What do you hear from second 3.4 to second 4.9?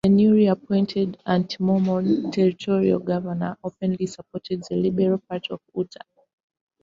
openly supported the